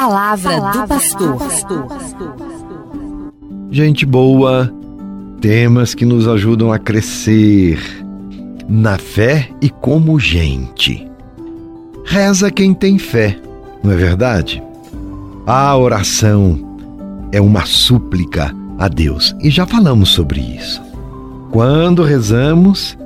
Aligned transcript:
palavra, 0.00 0.50
palavra 0.52 0.98
do 1.18 1.36
pastor. 1.36 1.86
Gente 3.70 4.06
boa, 4.06 4.72
temas 5.42 5.94
que 5.94 6.06
nos 6.06 6.26
ajudam 6.26 6.72
a 6.72 6.78
crescer 6.78 7.78
na 8.66 8.96
fé 8.96 9.50
e 9.60 9.68
como 9.68 10.18
gente. 10.18 11.06
Reza 12.06 12.50
quem 12.50 12.72
tem 12.72 12.98
fé, 12.98 13.38
não 13.84 13.92
é 13.92 13.96
verdade? 13.96 14.62
A 15.46 15.76
oração 15.76 16.58
é 17.30 17.40
uma 17.40 17.66
súplica 17.66 18.54
a 18.78 18.88
Deus 18.88 19.36
e 19.40 19.50
já 19.50 19.66
falamos 19.66 20.08
sobre 20.08 20.40
isso. 20.40 20.80
Quando 21.50 22.02
rezamos, 22.02 22.96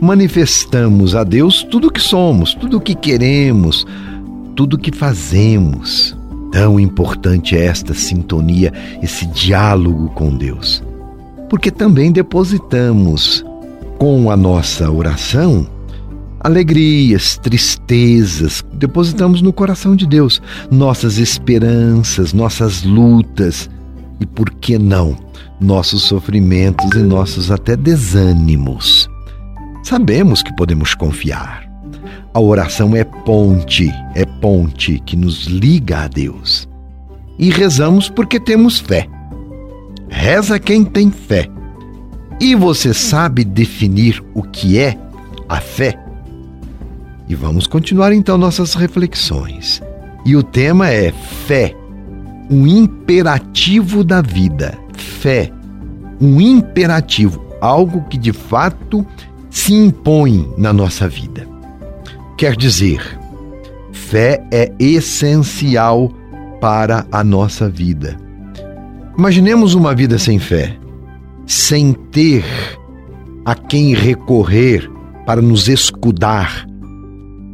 manifestamos 0.00 1.16
a 1.16 1.24
Deus 1.24 1.64
tudo 1.64 1.88
o 1.88 1.90
que 1.90 2.00
somos, 2.00 2.54
tudo 2.54 2.76
o 2.76 2.80
que 2.80 2.94
queremos, 2.94 3.84
tudo 4.54 4.74
o 4.74 4.78
que 4.78 4.92
fazemos. 4.92 6.17
Tão 6.52 6.80
importante 6.80 7.56
é 7.56 7.66
esta 7.66 7.94
sintonia, 7.94 8.72
esse 9.02 9.26
diálogo 9.26 10.08
com 10.10 10.34
Deus. 10.36 10.82
Porque 11.48 11.70
também 11.70 12.10
depositamos 12.12 13.44
com 13.98 14.30
a 14.30 14.36
nossa 14.36 14.90
oração 14.90 15.66
alegrias, 16.40 17.36
tristezas, 17.36 18.64
depositamos 18.74 19.42
no 19.42 19.52
coração 19.52 19.96
de 19.96 20.06
Deus 20.06 20.40
nossas 20.70 21.18
esperanças, 21.18 22.32
nossas 22.32 22.82
lutas 22.82 23.68
e, 24.20 24.26
por 24.26 24.50
que 24.50 24.78
não, 24.78 25.16
nossos 25.60 26.02
sofrimentos 26.02 26.90
e 26.94 26.98
nossos 26.98 27.50
até 27.50 27.76
desânimos. 27.76 29.08
Sabemos 29.82 30.42
que 30.42 30.54
podemos 30.54 30.94
confiar. 30.94 31.68
A 32.34 32.40
oração 32.40 32.94
é 32.94 33.04
ponte, 33.28 33.92
é 34.14 34.24
ponte 34.24 34.98
que 35.00 35.14
nos 35.14 35.44
liga 35.44 36.04
a 36.04 36.08
Deus. 36.08 36.66
E 37.38 37.50
rezamos 37.50 38.08
porque 38.08 38.40
temos 38.40 38.78
fé. 38.78 39.06
Reza 40.08 40.58
quem 40.58 40.82
tem 40.82 41.10
fé. 41.10 41.46
E 42.40 42.54
você 42.54 42.94
sabe 42.94 43.44
definir 43.44 44.24
o 44.32 44.42
que 44.42 44.78
é 44.78 44.98
a 45.46 45.60
fé? 45.60 46.02
E 47.28 47.34
vamos 47.34 47.66
continuar 47.66 48.14
então 48.14 48.38
nossas 48.38 48.72
reflexões. 48.72 49.82
E 50.24 50.34
o 50.34 50.42
tema 50.42 50.88
é 50.88 51.12
fé, 51.12 51.76
um 52.50 52.66
imperativo 52.66 54.02
da 54.02 54.22
vida. 54.22 54.72
Fé, 54.94 55.52
um 56.18 56.40
imperativo, 56.40 57.44
algo 57.60 58.04
que 58.08 58.16
de 58.16 58.32
fato 58.32 59.06
se 59.50 59.74
impõe 59.74 60.50
na 60.56 60.72
nossa 60.72 61.06
vida. 61.06 61.46
Quer 62.38 62.56
dizer, 62.56 63.17
fé 64.08 64.42
é 64.50 64.72
essencial 64.78 66.10
para 66.62 67.06
a 67.12 67.22
nossa 67.22 67.68
vida. 67.68 68.16
Imaginemos 69.18 69.74
uma 69.74 69.94
vida 69.94 70.18
sem 70.18 70.38
fé, 70.38 70.78
sem 71.46 71.92
ter 71.92 72.42
a 73.44 73.54
quem 73.54 73.94
recorrer 73.94 74.90
para 75.26 75.42
nos 75.42 75.68
escudar, 75.68 76.66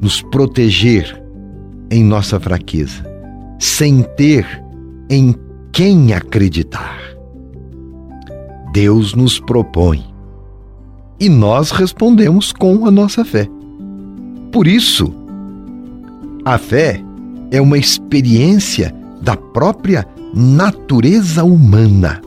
nos 0.01 0.23
proteger 0.23 1.21
em 1.91 2.05
nossa 2.05 2.39
fraqueza, 2.39 3.05
sem 3.59 4.03
ter 4.17 4.47
em 5.11 5.35
quem 5.73 6.13
acreditar. 6.13 7.01
Deus 8.73 9.13
nos 9.15 9.41
propõe 9.41 10.05
e 11.19 11.29
nós 11.29 11.73
respondemos 11.73 12.53
com 12.53 12.87
a 12.87 12.93
nossa 12.93 13.25
fé. 13.25 13.49
Por 14.53 14.69
isso, 14.69 15.24
a 16.45 16.59
fé 16.59 17.01
é 17.51 17.61
uma 17.61 17.79
experiência 17.79 18.95
da 19.23 19.37
própria 19.37 20.07
natureza 20.35 21.43
humana. 21.43 22.21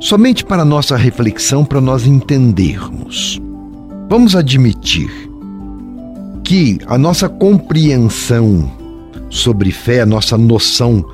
Somente 0.00 0.44
para 0.44 0.64
nossa 0.64 0.96
reflexão, 0.96 1.64
para 1.64 1.80
nós 1.80 2.06
entendermos. 2.06 3.40
Vamos 4.08 4.34
admitir 4.34 5.10
que 6.42 6.78
a 6.86 6.98
nossa 6.98 7.28
compreensão 7.28 8.70
sobre 9.30 9.70
fé, 9.70 10.00
a 10.00 10.06
nossa 10.06 10.36
noção 10.36 11.04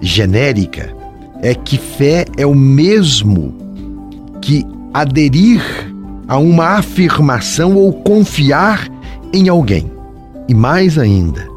genérica, 0.00 0.94
é 1.42 1.54
que 1.54 1.78
fé 1.78 2.24
é 2.36 2.46
o 2.46 2.54
mesmo 2.54 3.54
que 4.40 4.64
aderir 4.92 5.62
a 6.28 6.38
uma 6.38 6.78
afirmação 6.78 7.76
ou 7.76 7.92
confiar 7.92 8.88
em 9.32 9.48
alguém. 9.48 9.99
E 10.50 10.54
mais 10.54 10.98
ainda, 10.98 11.48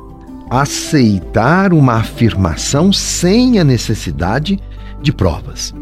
aceitar 0.49 1.73
uma 1.73 1.95
afirmação 1.95 2.93
sem 2.93 3.59
a 3.59 3.63
necessidade 3.63 4.59
de 5.01 5.11
provas. 5.11 5.73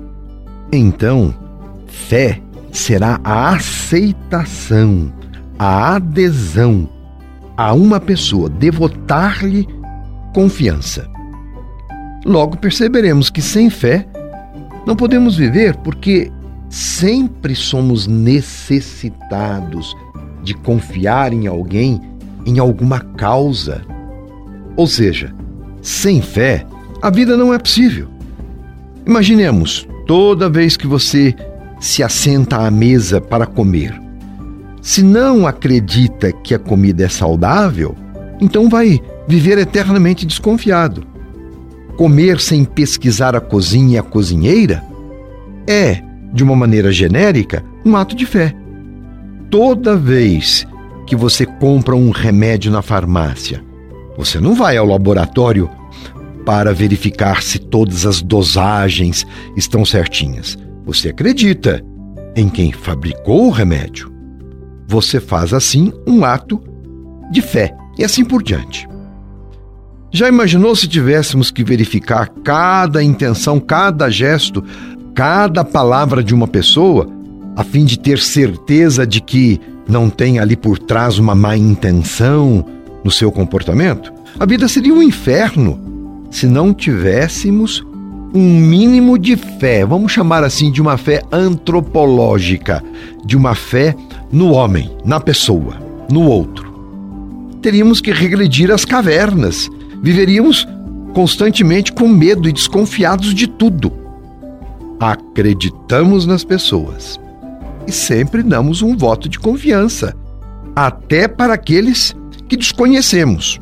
Então, 0.72 1.36
fé 1.86 2.42
será 2.72 3.20
a 3.22 3.50
aceitação, 3.50 5.12
a 5.60 5.96
adesão 5.96 6.90
a 7.58 7.74
uma 7.74 8.00
pessoa, 8.00 8.50
devotar-lhe 8.50 9.68
confiança. 10.34 11.06
Logo 12.26 12.56
perceberemos 12.56 13.30
que 13.30 13.42
sem 13.42 13.70
fé 13.70 14.08
não 14.88 14.96
podemos 14.96 15.36
viver 15.36 15.76
porque 15.78 16.32
Sempre 16.72 17.54
somos 17.54 18.08
necessitados 18.08 19.94
de 20.42 20.54
confiar 20.54 21.34
em 21.34 21.46
alguém, 21.46 22.00
em 22.46 22.60
alguma 22.60 23.00
causa. 23.00 23.82
Ou 24.76 24.88
seja, 24.88 25.34
sem 25.82 26.22
fé, 26.22 26.66
a 27.02 27.10
vida 27.10 27.36
não 27.36 27.54
é 27.54 27.58
possível. 27.58 28.08
Imaginemos, 29.06 29.88
toda 30.06 30.50
vez 30.50 30.78
que 30.78 30.88
você 30.88 31.36
se 31.80 32.04
assenta 32.04 32.58
à 32.58 32.72
mesa 32.72 33.20
para 33.20 33.46
comer, 33.46 34.00
se 34.82 35.04
não 35.04 35.46
acredita 35.46 36.32
que 36.32 36.54
a 36.54 36.60
comida 36.60 37.04
é 37.04 37.10
saudável, 37.10 37.96
então 38.40 38.70
vai 38.70 39.00
viver 39.28 39.58
eternamente 39.58 40.26
desconfiado. 40.26 41.04
Comer 41.98 42.40
sem 42.40 42.66
pesquisar 42.66 43.36
a 43.36 43.42
cozinha 43.42 43.96
e 43.96 43.98
a 43.98 44.04
cozinheira 44.04 44.84
é 45.68 46.02
de 46.34 46.44
uma 46.44 46.56
maneira 46.56 46.92
genérica, 46.92 47.64
um 47.86 47.96
ato 47.96 48.16
de 48.16 48.26
fé. 48.26 48.56
Toda 49.50 49.96
vez 49.96 50.66
que 51.12 51.16
você 51.18 51.46
compra 51.46 51.94
um 51.94 52.10
remédio 52.10 52.72
na 52.72 52.82
farmácia, 52.82 53.62
você 54.16 54.40
não 54.40 54.56
vai 54.56 54.78
ao 54.78 54.86
laboratório 54.86 55.70
para 56.46 56.74
verificar 56.74 57.44
se 57.44 57.60
todas 57.60 58.06
as 58.06 58.22
dosagens 58.22 59.28
estão 59.58 59.84
certinhas. 59.84 60.58
Você 60.86 61.10
acredita 61.10 61.84
em 62.34 62.48
quem 62.48 62.72
fabricou 62.72 63.48
o 63.48 63.50
remédio. 63.50 64.10
Você 64.88 65.20
faz 65.20 65.54
assim 65.54 65.92
um 66.08 66.24
ato 66.24 66.64
de 67.30 67.42
fé 67.42 67.76
e 68.00 68.06
assim 68.06 68.24
por 68.24 68.42
diante. 68.42 68.88
Já 70.14 70.30
imaginou 70.30 70.74
se 70.78 70.88
tivéssemos 70.88 71.52
que 71.52 71.62
verificar 71.62 72.30
cada 72.42 73.04
intenção, 73.04 73.60
cada 73.60 74.10
gesto 74.10 74.64
cada 75.14 75.66
palavra 75.66 76.24
de 76.24 76.34
uma 76.34 76.48
pessoa, 76.48 77.06
a 77.58 77.66
fim 77.66 77.84
de 77.84 78.00
ter 78.00 78.18
certeza 78.18 79.06
de 79.06 79.20
que 79.20 79.60
não 79.88 80.10
tem 80.10 80.40
ali 80.40 80.56
por 80.56 80.78
trás 80.78 81.18
uma 81.18 81.36
má 81.36 81.56
intenção 81.56 82.66
no 83.04 83.12
seu 83.12 83.32
comportamento? 83.32 84.12
A 84.40 84.46
vida 84.46 84.68
seria 84.68 84.94
um 84.94 85.02
inferno 85.02 85.80
se 86.30 86.48
não 86.48 86.74
tivéssemos 86.74 87.86
um 88.34 88.60
mínimo 88.60 89.18
de 89.18 89.36
fé, 89.36 89.86
vamos 89.86 90.12
chamar 90.12 90.44
assim 90.44 90.72
de 90.72 90.82
uma 90.82 90.98
fé 90.98 91.22
antropológica, 91.32 92.82
de 93.26 93.36
uma 93.36 93.54
fé 93.54 93.96
no 94.32 94.52
homem, 94.52 94.90
na 95.04 95.20
pessoa, 95.20 95.76
no 96.10 96.22
outro. 96.28 96.72
Teríamos 97.62 98.00
que 98.00 98.12
regredir 98.12 98.72
às 98.72 98.86
cavernas, 98.86 99.70
viveríamos 100.02 100.66
constantemente 101.14 101.92
com 101.92 102.08
medo 102.08 102.48
e 102.48 102.54
desconfiados 102.54 103.34
de 103.34 103.48
tudo 103.48 104.02
acreditamos 105.02 106.28
nas 106.28 106.44
pessoas 106.44 107.20
e 107.88 107.92
sempre 107.92 108.44
damos 108.44 108.82
um 108.82 108.96
voto 108.96 109.28
de 109.28 109.40
confiança, 109.40 110.16
até 110.76 111.28
para 111.28 111.54
aqueles 111.54 112.16
que 112.48 112.58
desconhecemos. 112.58 113.60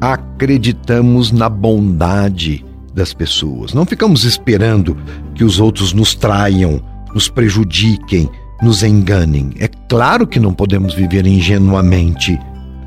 Acreditamos 0.00 1.30
na 1.32 1.48
bondade 1.48 2.64
das 2.94 3.12
pessoas, 3.12 3.74
não 3.74 3.84
ficamos 3.84 4.24
esperando 4.24 4.96
que 5.34 5.44
os 5.44 5.58
outros 5.58 5.92
nos 5.92 6.14
traiam, 6.14 6.80
nos 7.12 7.28
prejudiquem, 7.28 8.30
nos 8.62 8.82
enganem. 8.82 9.50
É 9.58 9.68
claro 9.88 10.26
que 10.26 10.38
não 10.38 10.54
podemos 10.54 10.94
viver 10.94 11.26
ingenuamente, 11.26 12.38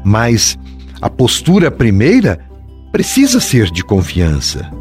mas 0.04 0.58
a 1.02 1.10
postura 1.10 1.70
primeira 1.70 2.40
precisa 2.92 3.40
ser 3.40 3.70
de 3.70 3.84
confiança. 3.84 4.72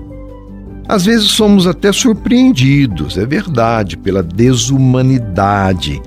Às 0.89 1.05
vezes 1.05 1.31
somos 1.31 1.67
até 1.67 1.93
surpreendidos, 1.93 3.19
é 3.19 3.27
verdade, 3.27 3.97
pela 3.97 4.23
desumanidade, 4.23 6.01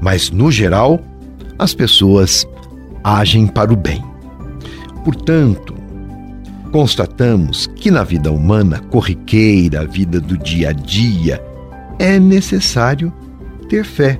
mas 0.00 0.30
no 0.30 0.50
geral, 0.50 1.00
as 1.58 1.74
pessoas 1.74 2.46
agem 3.04 3.46
para 3.46 3.72
o 3.72 3.76
bem. 3.76 4.02
Portanto, 5.04 5.74
constatamos 6.72 7.68
que 7.76 7.90
na 7.90 8.02
vida 8.02 8.32
humana, 8.32 8.80
corriqueira, 8.90 9.82
a 9.82 9.84
vida 9.84 10.20
do 10.20 10.36
dia 10.36 10.70
a 10.70 10.72
dia, 10.72 11.42
é 11.98 12.18
necessário 12.18 13.12
ter 13.68 13.84
fé. 13.84 14.18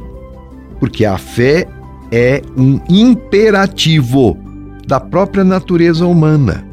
Porque 0.78 1.04
a 1.04 1.18
fé 1.18 1.66
é 2.12 2.42
um 2.56 2.80
imperativo 2.88 4.38
da 4.86 5.00
própria 5.00 5.44
natureza 5.44 6.06
humana. 6.06 6.64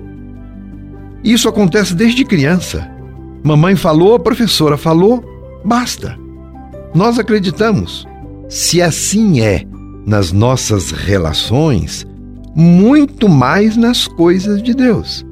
Isso 1.24 1.50
acontece 1.50 1.94
desde 1.94 2.24
criança. 2.24 2.97
Mamãe 3.44 3.76
falou, 3.76 4.16
a 4.16 4.20
professora 4.20 4.78
falou, 4.78 5.24
basta. 5.64 6.18
Nós 6.94 7.20
acreditamos. 7.20 8.08
Se 8.50 8.82
assim 8.82 9.42
é 9.42 9.64
nas 10.06 10.32
nossas 10.32 10.92
relações, 10.92 12.08
muito 12.56 13.28
mais 13.28 13.76
nas 13.76 14.08
coisas 14.08 14.64
de 14.64 14.74
Deus, 14.74 15.26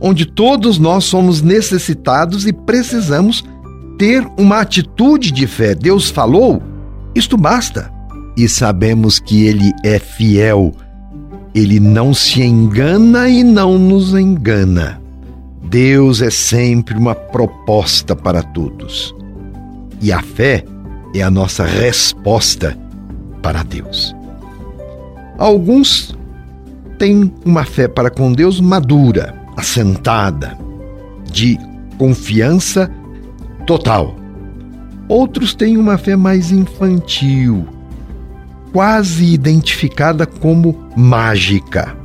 onde 0.00 0.24
todos 0.24 0.78
nós 0.78 1.04
somos 1.04 1.42
necessitados 1.42 2.46
e 2.46 2.52
precisamos 2.52 3.44
ter 3.98 4.26
uma 4.38 4.60
atitude 4.60 5.32
de 5.32 5.46
fé. 5.46 5.74
Deus 5.74 6.08
falou, 6.08 6.62
isto 7.14 7.36
basta. 7.36 7.92
E 8.36 8.48
sabemos 8.48 9.18
que 9.18 9.44
Ele 9.44 9.70
é 9.84 9.98
fiel, 9.98 10.72
Ele 11.54 11.78
não 11.78 12.14
se 12.14 12.40
engana 12.42 13.28
e 13.28 13.44
não 13.44 13.76
nos 13.76 14.14
engana. 14.14 15.01
Deus 15.64 16.20
é 16.20 16.30
sempre 16.30 16.96
uma 16.96 17.14
proposta 17.14 18.14
para 18.14 18.42
todos. 18.42 19.14
E 20.00 20.12
a 20.12 20.20
fé 20.20 20.64
é 21.14 21.22
a 21.22 21.30
nossa 21.30 21.64
resposta 21.64 22.76
para 23.40 23.62
Deus. 23.62 24.14
Alguns 25.38 26.16
têm 26.98 27.32
uma 27.44 27.64
fé 27.64 27.88
para 27.88 28.10
com 28.10 28.32
Deus 28.32 28.60
madura, 28.60 29.34
assentada, 29.56 30.56
de 31.30 31.58
confiança 31.98 32.90
total. 33.66 34.16
Outros 35.08 35.54
têm 35.54 35.76
uma 35.76 35.98
fé 35.98 36.16
mais 36.16 36.50
infantil, 36.50 37.66
quase 38.72 39.32
identificada 39.32 40.26
como 40.26 40.76
mágica. 40.96 42.01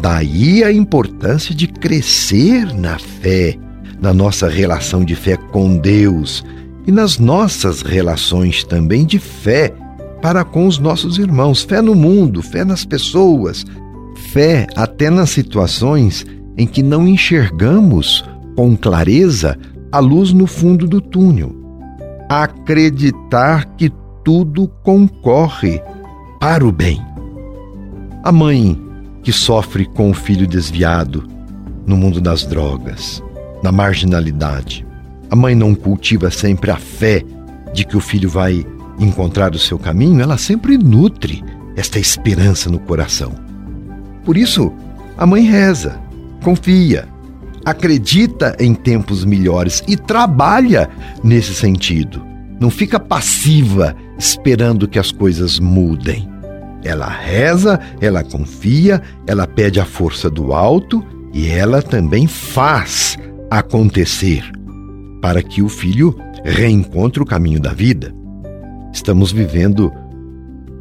Daí 0.00 0.64
a 0.64 0.72
importância 0.72 1.54
de 1.54 1.66
crescer 1.66 2.72
na 2.74 2.98
fé, 2.98 3.56
na 4.00 4.14
nossa 4.14 4.48
relação 4.48 5.04
de 5.04 5.14
fé 5.14 5.36
com 5.36 5.76
Deus 5.76 6.42
e 6.86 6.90
nas 6.90 7.18
nossas 7.18 7.82
relações 7.82 8.64
também 8.64 9.04
de 9.04 9.18
fé 9.18 9.74
para 10.22 10.42
com 10.42 10.66
os 10.66 10.78
nossos 10.78 11.18
irmãos. 11.18 11.62
Fé 11.62 11.82
no 11.82 11.94
mundo, 11.94 12.40
fé 12.40 12.64
nas 12.64 12.82
pessoas, 12.82 13.66
fé 14.32 14.66
até 14.74 15.10
nas 15.10 15.28
situações 15.30 16.24
em 16.56 16.66
que 16.66 16.82
não 16.82 17.06
enxergamos 17.06 18.24
com 18.56 18.74
clareza 18.76 19.58
a 19.92 19.98
luz 19.98 20.32
no 20.32 20.46
fundo 20.46 20.86
do 20.86 21.02
túnel. 21.02 21.54
Acreditar 22.26 23.66
que 23.76 23.92
tudo 24.24 24.66
concorre 24.82 25.78
para 26.40 26.66
o 26.66 26.72
bem. 26.72 27.02
A 28.24 28.32
mãe 28.32 28.89
que 29.22 29.32
sofre 29.32 29.86
com 29.86 30.10
o 30.10 30.14
filho 30.14 30.46
desviado 30.46 31.28
no 31.86 31.96
mundo 31.96 32.20
das 32.20 32.44
drogas, 32.44 33.22
na 33.62 33.72
marginalidade. 33.72 34.86
A 35.30 35.36
mãe 35.36 35.54
não 35.54 35.74
cultiva 35.74 36.30
sempre 36.30 36.70
a 36.70 36.76
fé 36.76 37.22
de 37.72 37.84
que 37.84 37.96
o 37.96 38.00
filho 38.00 38.28
vai 38.28 38.66
encontrar 38.98 39.54
o 39.54 39.58
seu 39.58 39.78
caminho, 39.78 40.20
ela 40.20 40.36
sempre 40.36 40.76
nutre 40.76 41.42
esta 41.76 41.98
esperança 41.98 42.68
no 42.70 42.78
coração. 42.78 43.32
Por 44.24 44.36
isso, 44.36 44.72
a 45.16 45.26
mãe 45.26 45.44
reza, 45.44 45.98
confia, 46.42 47.08
acredita 47.64 48.56
em 48.58 48.74
tempos 48.74 49.24
melhores 49.24 49.82
e 49.88 49.96
trabalha 49.96 50.88
nesse 51.22 51.54
sentido. 51.54 52.24
Não 52.60 52.70
fica 52.70 53.00
passiva 53.00 53.96
esperando 54.18 54.86
que 54.86 54.98
as 54.98 55.10
coisas 55.10 55.58
mudem. 55.58 56.29
Ela 56.84 57.08
reza, 57.08 57.78
ela 58.00 58.24
confia, 58.24 59.02
ela 59.26 59.46
pede 59.46 59.80
a 59.80 59.84
força 59.84 60.30
do 60.30 60.52
alto 60.52 61.04
e 61.32 61.48
ela 61.48 61.82
também 61.82 62.26
faz 62.26 63.18
acontecer 63.50 64.44
para 65.20 65.42
que 65.42 65.62
o 65.62 65.68
filho 65.68 66.16
reencontre 66.44 67.22
o 67.22 67.26
caminho 67.26 67.60
da 67.60 67.72
vida. 67.72 68.14
Estamos 68.92 69.30
vivendo 69.30 69.92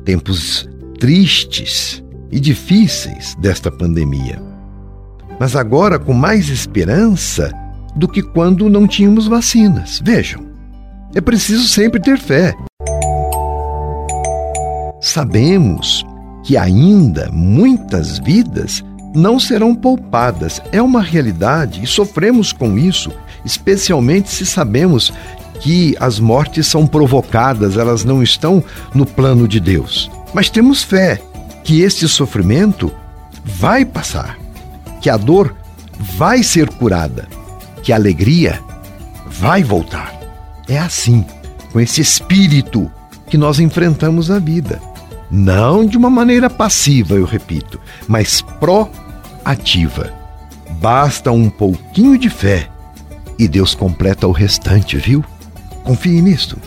tempos 0.05 0.69
tristes 0.99 2.03
e 2.31 2.39
difíceis 2.39 3.35
desta 3.35 3.71
pandemia. 3.71 4.41
Mas 5.39 5.55
agora 5.55 5.99
com 5.99 6.13
mais 6.13 6.49
esperança 6.49 7.51
do 7.95 8.07
que 8.07 8.21
quando 8.21 8.69
não 8.69 8.87
tínhamos 8.87 9.27
vacinas. 9.27 10.01
Vejam, 10.03 10.45
é 11.15 11.21
preciso 11.21 11.67
sempre 11.67 11.99
ter 11.99 12.17
fé. 12.17 12.53
Sabemos 15.01 16.05
que 16.43 16.57
ainda 16.57 17.29
muitas 17.31 18.19
vidas 18.19 18.83
não 19.13 19.39
serão 19.39 19.73
poupadas. 19.73 20.61
É 20.71 20.81
uma 20.81 21.01
realidade 21.01 21.83
e 21.83 21.87
sofremos 21.87 22.51
com 22.51 22.77
isso, 22.77 23.11
especialmente 23.45 24.29
se 24.29 24.45
sabemos 24.45 25.11
que 25.59 25.95
as 25.99 26.19
mortes 26.19 26.67
são 26.67 26.87
provocadas, 26.87 27.77
elas 27.77 28.05
não 28.05 28.23
estão 28.23 28.63
no 28.93 29.05
plano 29.05 29.47
de 29.47 29.59
Deus. 29.59 30.09
Mas 30.33 30.49
temos 30.49 30.83
fé 30.83 31.21
que 31.63 31.81
este 31.81 32.07
sofrimento 32.07 32.91
vai 33.43 33.83
passar, 33.83 34.37
que 35.01 35.09
a 35.09 35.17
dor 35.17 35.55
vai 35.99 36.43
ser 36.43 36.69
curada, 36.69 37.27
que 37.83 37.91
a 37.91 37.95
alegria 37.95 38.59
vai 39.27 39.63
voltar. 39.63 40.17
É 40.67 40.77
assim, 40.77 41.25
com 41.71 41.79
esse 41.79 41.99
espírito 42.01 42.89
que 43.27 43.37
nós 43.37 43.59
enfrentamos 43.59 44.31
a 44.31 44.39
vida. 44.39 44.79
Não 45.31 45.85
de 45.85 45.97
uma 45.97 46.09
maneira 46.09 46.49
passiva, 46.49 47.15
eu 47.15 47.25
repito, 47.25 47.79
mas 48.07 48.41
proativa. 48.41 50.11
Basta 50.81 51.31
um 51.31 51.49
pouquinho 51.49 52.17
de 52.17 52.29
fé 52.29 52.69
e 53.37 53.47
Deus 53.47 53.73
completa 53.73 54.27
o 54.27 54.31
restante, 54.31 54.97
viu? 54.97 55.23
Confie 55.83 56.21
nisto. 56.21 56.57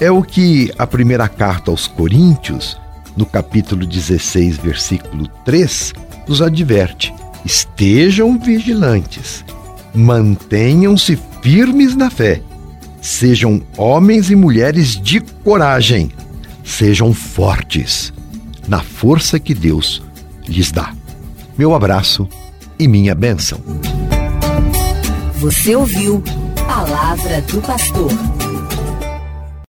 É 0.00 0.10
o 0.10 0.22
que 0.22 0.72
a 0.78 0.86
primeira 0.86 1.28
carta 1.28 1.70
aos 1.70 1.86
Coríntios, 1.86 2.78
no 3.16 3.24
capítulo 3.24 3.86
16, 3.86 4.58
versículo 4.58 5.26
3, 5.44 5.92
nos 6.28 6.42
adverte: 6.42 7.14
estejam 7.44 8.38
vigilantes, 8.38 9.44
mantenham-se 9.94 11.18
firmes 11.42 11.94
na 11.94 12.10
fé, 12.10 12.40
sejam 13.00 13.62
homens 13.76 14.30
e 14.30 14.36
mulheres 14.36 15.00
de 15.00 15.20
coragem, 15.20 16.10
sejam 16.64 17.12
fortes 17.12 18.12
na 18.66 18.80
força 18.80 19.38
que 19.38 19.54
Deus 19.54 20.02
lhes 20.48 20.72
dá. 20.72 20.92
Meu 21.56 21.74
abraço 21.74 22.28
e 22.78 22.88
minha 22.88 23.14
bênção. 23.14 23.60
Você 25.34 25.76
ouviu 25.76 26.22
Palavra 26.66 27.42
do 27.42 27.60
Pastor. 27.60 28.10